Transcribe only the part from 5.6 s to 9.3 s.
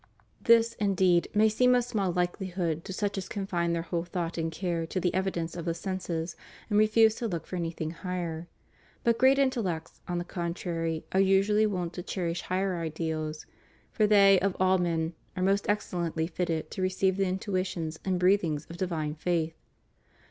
the senses, and refuse to look for anything higher. But